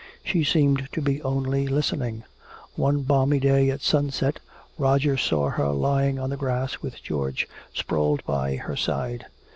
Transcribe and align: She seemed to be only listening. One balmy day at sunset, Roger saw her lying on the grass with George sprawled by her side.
She 0.25 0.43
seemed 0.43 0.89
to 0.93 0.99
be 1.01 1.21
only 1.21 1.67
listening. 1.67 2.23
One 2.75 3.03
balmy 3.03 3.39
day 3.39 3.69
at 3.69 3.81
sunset, 3.81 4.39
Roger 4.79 5.15
saw 5.15 5.49
her 5.51 5.69
lying 5.69 6.17
on 6.17 6.31
the 6.31 6.37
grass 6.37 6.81
with 6.81 7.03
George 7.03 7.47
sprawled 7.71 8.23
by 8.25 8.55
her 8.55 8.75
side. 8.75 9.27